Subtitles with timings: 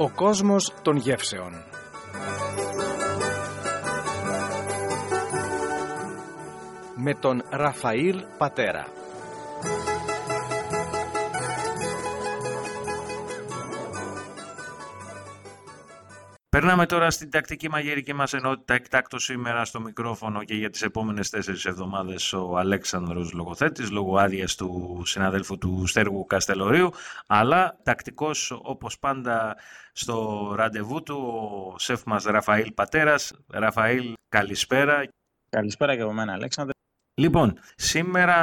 [0.00, 1.52] Ο κόσμος των γεύσεων.
[6.94, 8.97] Με τον Ραφαήλ Πατέρα.
[16.58, 21.30] Περνάμε τώρα στην τακτική μαγειρική μας ενότητα εκτάκτο σήμερα στο μικρόφωνο και για τις επόμενες
[21.30, 26.90] τέσσερις εβδομάδες ο Αλέξανδρος Λογοθέτης λόγω άδειας του συναδέλφου του Στέργου Καστελορίου
[27.26, 29.56] αλλά τακτικός όπως πάντα
[29.92, 31.16] στο ραντεβού του
[31.74, 33.32] ο σεφ μας Ραφαήλ Πατέρας.
[33.48, 35.08] Ραφαήλ καλησπέρα.
[35.48, 36.72] Καλησπέρα και από μένα Αλέξανδρε.
[37.14, 38.38] Λοιπόν, σήμερα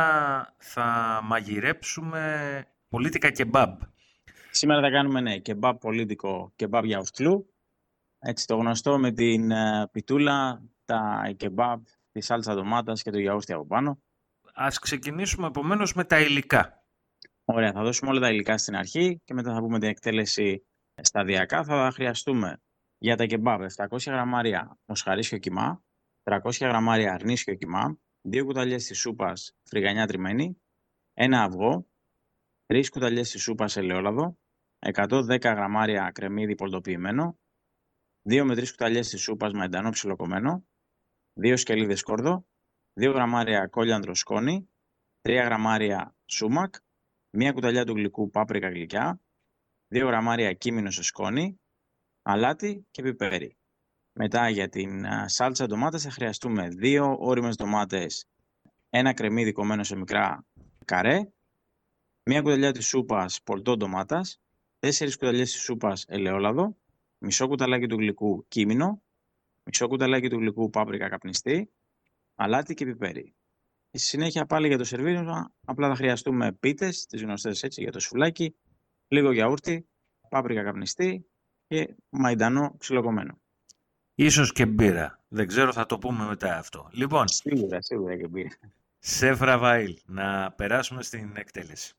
[0.58, 3.80] θα μαγειρέψουμε πολίτικα κεμπάμπ.
[4.50, 7.50] Σήμερα θα κάνουμε ναι, κεμπάμπ πολίτικο, κεμπάμπ για ουστλού
[8.28, 13.54] έτσι το γνωστό με την uh, πιτούλα, τα κεμπάμπ, τη σάλτσα ντομάτας και το γιαούρτι
[13.54, 14.02] από πάνω.
[14.54, 16.84] Ας ξεκινήσουμε επομένως με τα υλικά.
[17.46, 20.66] Ωραία, θα δώσουμε όλα τα υλικά στην αρχή και μετά θα πούμε την εκτέλεση
[21.02, 21.64] σταδιακά.
[21.64, 22.62] Θα χρειαστούμε
[22.98, 25.84] για τα κεμπάμπ 700 γραμμάρια μοσχαρίσιο κιμά,
[26.24, 30.62] 300 γραμμάρια αρνίσιο κιμά, 2 κουταλιές της σούπας φρυγανιά τριμμένη,
[31.14, 31.88] ένα αυγό,
[32.66, 34.38] 3 κουταλιές της σούπας ελαιόλαδο,
[34.80, 37.40] 110 γραμμάρια κρεμμύδι πολτοποιημένο,
[38.30, 40.66] 2 με 3 κουταλιές της σούπας με εντανό ψιλοκομμένο,
[41.42, 42.46] 2 σκελίδες κόρδο,
[42.94, 44.70] 2 γραμμάρια κόλιανδρο σκόνη,
[45.22, 46.76] 3 γραμμάρια σούμακ,
[47.30, 49.22] 1 κουταλιά του γλυκού πάπρικα γλυκιά,
[49.88, 51.60] 2 γραμμάρια κίμινο σε σκόνη,
[52.22, 53.58] αλάτι και πιπέρι.
[54.12, 58.26] Μετά για την σάλτσα ντομάτας θα χρειαστούμε 2 όριμες ντομάτες,
[58.90, 60.46] ένα κρεμμύδι κομμένο σε μικρά
[60.86, 61.32] καρέ,
[62.24, 64.42] 1 κουταλιά της σούπας πολτό ντομάτας,
[64.80, 66.78] 4 κουταλιές της σούπας ελαιόλαδο,
[67.26, 69.02] μισό κουταλάκι του γλυκού κίμινο,
[69.64, 71.72] μισό κουταλάκι του γλυκού πάπρικα καπνιστή,
[72.36, 73.36] αλάτι και πιπέρι.
[73.92, 78.00] Στη συνέχεια πάλι για το σερβίρισμα απλά θα χρειαστούμε πίτες, τις γνωστές έτσι για το
[78.00, 78.56] σουβλάκι,
[79.08, 79.88] λίγο γιαούρτι,
[80.30, 81.26] πάπρικα καπνιστή
[81.68, 83.40] και μαϊντανό ψιλοκομμένο.
[84.16, 85.24] Ίσως και μπύρα.
[85.28, 86.90] Δεν ξέρω, θα το πούμε μετά αυτό.
[86.92, 88.50] Λοιπόν, σίγουρα, σίγουρα και μπύρα.
[89.00, 91.96] Σε Βαΐλ, να περάσουμε στην εκτέλεση.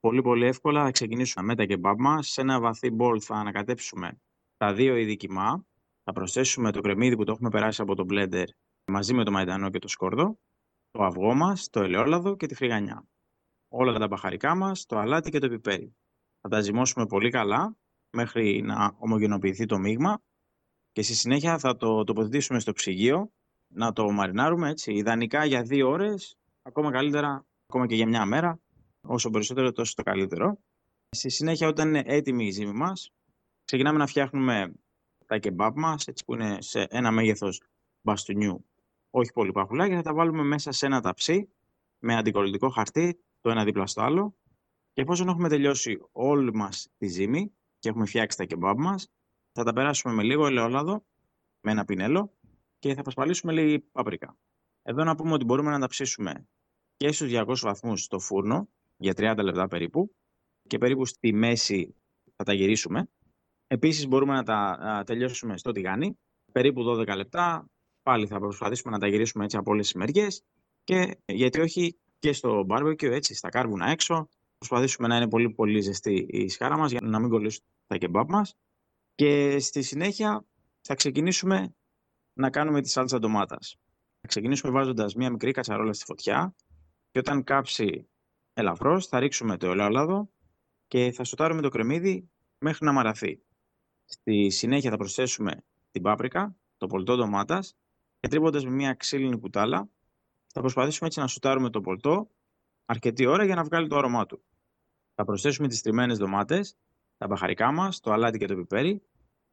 [0.00, 2.28] Πολύ πολύ εύκολα θα ξεκινήσουμε με τα κεμπάμπ μας.
[2.28, 4.18] Σε ένα βαθύ μπολ θα ανακατέψουμε
[4.58, 5.66] τα δύο είδη κιμά.
[6.04, 8.44] Θα προσθέσουμε το κρεμμύδι που το έχουμε περάσει από το blender
[8.90, 10.38] μαζί με το μαϊντανό και το σκόρδο,
[10.90, 13.08] το αυγό μας, το ελαιόλαδο και τη φρυγανιά.
[13.68, 15.96] Όλα τα μπαχαρικά μας, το αλάτι και το πιπέρι.
[16.40, 17.76] Θα τα ζυμώσουμε πολύ καλά
[18.10, 20.22] μέχρι να ομογενοποιηθεί το μείγμα
[20.92, 23.32] και στη συνέχεια θα το τοποθετήσουμε στο ψυγείο
[23.74, 28.60] να το μαρινάρουμε έτσι, ιδανικά για δύο ώρες, ακόμα καλύτερα, ακόμα και για μια μέρα,
[29.00, 30.58] όσο περισσότερο τόσο το καλύτερο.
[31.10, 33.12] Στη συνέχεια όταν είναι έτοιμη η ζύμη μας,
[33.68, 34.72] ξεκινάμε να φτιάχνουμε
[35.26, 37.62] τα κεμπάπ μας, έτσι που είναι σε ένα μέγεθος
[38.00, 38.66] μπαστούνιου,
[39.10, 41.48] όχι πολύ παχουλά, και θα τα βάλουμε μέσα σε ένα ταψί
[41.98, 44.34] με αντικολλητικό χαρτί, το ένα δίπλα στο άλλο.
[44.92, 49.08] Και εφόσον έχουμε τελειώσει όλη μας τη ζύμη και έχουμε φτιάξει τα κεμπάπ μας,
[49.52, 51.04] θα τα περάσουμε με λίγο ελαιόλαδο,
[51.60, 52.32] με ένα πινέλο
[52.78, 54.36] και θα πασπαλίσουμε λίγη παπρικά.
[54.82, 56.48] Εδώ να πούμε ότι μπορούμε να τα ψήσουμε
[56.96, 60.14] και στους 200 βαθμούς στο φούρνο για 30 λεπτά περίπου
[60.66, 61.94] και περίπου στη μέση
[62.36, 63.08] θα τα γυρίσουμε
[63.70, 66.18] Επίσης μπορούμε να τα τελειώσουμε στο τηγάνι,
[66.52, 67.68] περίπου 12 λεπτά.
[68.02, 70.42] Πάλι θα προσπαθήσουμε να τα γυρίσουμε έτσι από όλες τις μεριές
[70.84, 74.28] και γιατί όχι και στο barbecue έτσι στα κάρβουνα έξω.
[74.58, 78.28] Προσπαθήσουμε να είναι πολύ πολύ ζεστή η σχάρα μας για να μην κολλήσουν τα κεμπάπ
[78.30, 78.54] μας.
[79.14, 80.44] Και στη συνέχεια
[80.80, 81.74] θα ξεκινήσουμε
[82.32, 83.76] να κάνουμε τη σάλτσα ντομάτας.
[84.20, 86.54] Θα ξεκινήσουμε βάζοντας μία μικρή κατσαρόλα στη φωτιά
[87.10, 88.08] και όταν κάψει
[88.52, 90.30] ελαφρώς θα ρίξουμε το ελαιόλαδο
[90.86, 93.42] και θα σοτάρουμε το κρεμμύδι μέχρι να μαραθεί.
[94.10, 97.76] Στη συνέχεια θα προσθέσουμε την πάπρικα, το πολτό ντομάτας
[98.20, 99.88] και τρίποντας με μια ξύλινη κουτάλα
[100.46, 102.30] θα προσπαθήσουμε έτσι να σουτάρουμε το πολτό
[102.86, 104.42] αρκετή ώρα για να βγάλει το άρωμά του.
[105.14, 106.76] Θα προσθέσουμε τις τριμμένες ντομάτες,
[107.16, 109.02] τα μπαχαρικά μας, το αλάτι και το πιπέρι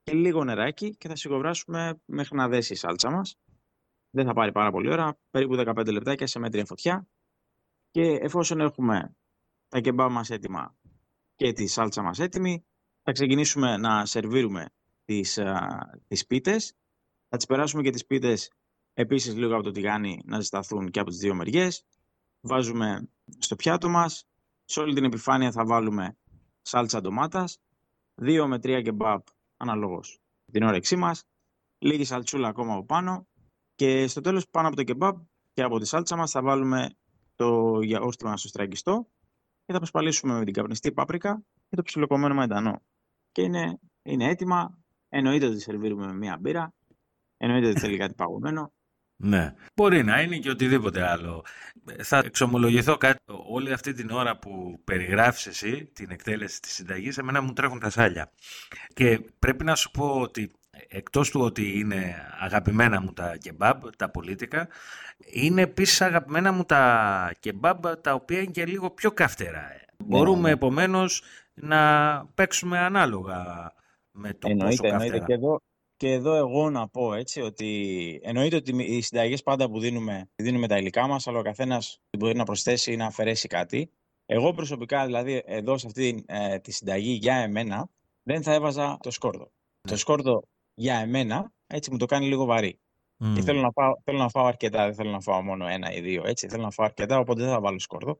[0.03, 3.37] και λίγο νεράκι και θα σιγοβράσουμε μέχρι να δέσει η σάλτσα μας.
[4.09, 7.07] Δεν θα πάρει πάρα πολύ ώρα, περίπου 15 λεπτάκια σε μέτρια φωτιά.
[7.91, 9.15] Και εφόσον έχουμε
[9.67, 10.75] τα κεμπά μας έτοιμα
[11.35, 12.65] και τη σάλτσα μας έτοιμη,
[13.07, 14.65] θα ξεκινήσουμε να σερβίρουμε
[15.05, 16.73] τις, α, τις πίτες.
[17.29, 18.51] Θα τις περάσουμε και τις πίτες
[18.93, 21.85] επίσης λίγο από το τηγάνι να ζεσταθούν και από τις δύο μεριές.
[22.41, 24.27] Βάζουμε στο πιάτο μας.
[24.65, 26.17] Σε όλη την επιφάνεια θα βάλουμε
[26.61, 27.57] σάλτσα ντομάτας.
[28.15, 30.19] 2 με 3 κεμπάπ αναλόγως
[30.51, 31.23] την όρεξή μας.
[31.77, 33.27] Λίγη σαλτσούλα ακόμα από πάνω.
[33.75, 35.17] Και στο τέλος πάνω από το κεμπάπ
[35.53, 36.95] και από τη σάλτσα μας θα βάλουμε
[37.35, 39.07] το γιαούρτι μας στο στραγγιστό
[39.65, 42.81] και θα προσπαλήσουμε με την καπνιστή πάπρικα και το ψιλοκομμένο μαϊντανό
[43.35, 44.77] και είναι, είναι έτοιμα.
[45.09, 46.73] Εννοείται ότι σερβίρουμε με μία μπύρα.
[47.37, 48.69] Εννοείται ότι θέλει κάτι παγωμένο.
[49.17, 49.53] Ναι.
[49.75, 51.45] Μπορεί να είναι και οτιδήποτε άλλο.
[51.97, 53.19] Θα εξομολογηθώ κάτι.
[53.49, 57.89] Όλη αυτή την ώρα που περιγράφεις εσύ την εκτέλεση της συνταγής, εμένα μου τρέχουν τα
[57.89, 58.31] σάλια.
[58.93, 60.51] Και πρέπει να σου πω ότι
[60.87, 64.67] εκτός του ότι είναι αγαπημένα μου τα κεμπάμπ, τα πολίτικα,
[65.17, 69.67] είναι επίσης αγαπημένα μου τα κεμπάμπ τα οποία είναι και λίγο πιο καυτερά.
[69.97, 70.51] Ναι, Μπορούμε ναι.
[70.51, 71.23] επομένως
[71.55, 73.73] να παίξουμε ανάλογα
[74.11, 75.03] με το εννοείται, πόσο καυτερά.
[75.03, 75.61] Εννοείται και εδώ,
[75.97, 80.67] και εδώ εγώ να πω έτσι ότι εννοείται ότι οι συνταγές πάντα που δίνουμε, δίνουμε
[80.67, 83.91] τα υλικά μας, αλλά ο καθένας μπορεί να προσθέσει ή να αφαιρέσει κάτι.
[84.25, 87.89] Εγώ προσωπικά δηλαδή εδώ σε αυτή ε, τη συνταγή για εμένα
[88.23, 89.51] δεν θα έβαζα το σκόρδο.
[89.81, 90.43] Το σκόρδο
[90.73, 92.79] για εμένα έτσι μου το κάνει λίγο βαρύ.
[93.19, 93.31] Mm.
[93.35, 96.01] Και θέλω να, φάω, θέλω να φάω αρκετά, δεν θέλω να φάω μόνο ένα ή
[96.01, 96.23] δύο.
[96.25, 96.47] Έτσι.
[96.47, 98.19] Θέλω να φάω αρκετά, οπότε δεν θα βάλω σκόρδο.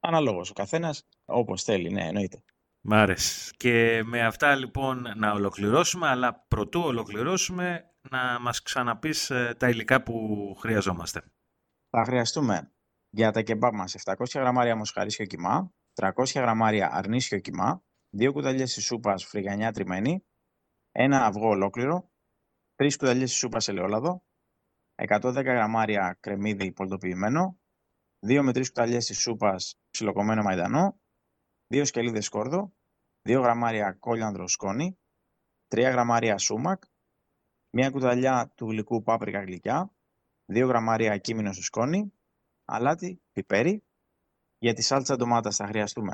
[0.00, 2.42] Αναλόγως ο καθένας όπως θέλει, ναι, εννοείται.
[2.88, 3.52] Μ' άρεσες.
[3.56, 10.02] Και με αυτά λοιπόν να ολοκληρώσουμε, αλλά προτού ολοκληρώσουμε να μας ξαναπείς ε, τα υλικά
[10.02, 11.22] που χρειαζόμαστε.
[11.90, 12.72] Θα χρειαστούμε
[13.10, 17.82] για τα κεμπάπ μας 700 γραμμάρια μοσχαρίσιο κιμά, 300 γραμμάρια αρνίσιο κιμά,
[18.18, 20.24] 2 κουταλιές της σούπας φρυγανιά τριμμένη,
[20.92, 22.10] ένα αυγό ολόκληρο,
[22.76, 24.24] 3 κουταλιές της σούπας ελαιόλαδο,
[24.94, 27.58] 110 γραμμάρια κρεμμύδι πολτοποιημένο,
[28.26, 31.00] 2 με 3 κουταλιές της σούπας ψιλοκομμένο μαϊντανό,
[31.68, 32.75] 2 σκελίδες σκόρδο,
[33.26, 34.98] 2 γραμμάρια κόλιανδρο σκόνη,
[35.68, 36.84] 3 γραμμάρια σούμακ,
[37.70, 39.94] 1 κουταλιά του γλυκού πάπρικα γλυκιά,
[40.52, 42.12] 2 γραμμάρια κίμινο στο σκόνη,
[42.64, 43.84] αλάτι, πιπέρι.
[44.58, 46.12] Για τη σάλτσα ντομάτας θα χρειαστούμε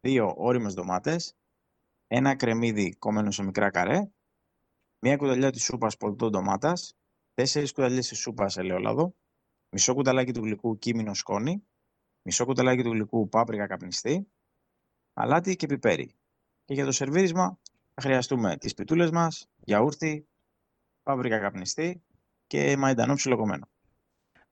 [0.00, 1.36] 2 όριμες ντομάτες,
[2.06, 4.10] ένα κρεμμύδι κομμένο σε μικρά καρέ,
[4.98, 6.96] μία κουταλιά της σούπας πολτό ντομάτας,
[7.34, 9.14] 4 κουταλιές της σούπας ελαιόλαδο,
[9.68, 11.66] μισό κουταλάκι του γλυκού κίμινο σκόνη,
[12.22, 14.32] μισό κουταλάκι του γλυκού πάπρικα καπνιστή,
[15.12, 16.16] αλάτι και πιπέρι.
[16.64, 17.58] Και για το σερβίρισμα
[17.94, 20.28] θα χρειαστούμε τις πιτούλες μας, γιαούρτι,
[21.02, 22.02] πάπρικα καπνιστή
[22.46, 23.68] και μαϊντανό ψιλοκομμένο.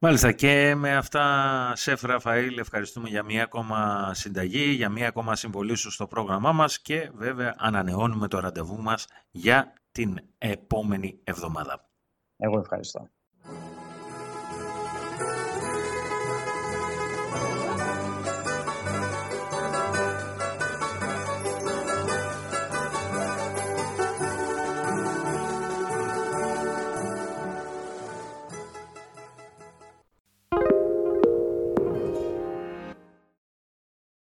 [0.02, 5.74] Μάλιστα και με αυτά Σεφ Ραφαήλ ευχαριστούμε για μία ακόμα συνταγή, για μία ακόμα συμβολή
[5.74, 11.90] σου στο πρόγραμμά μας και βέβαια ανανεώνουμε το ραντεβού μας για την επόμενη εβδομάδα.
[12.36, 13.08] Εγώ ευχαριστώ.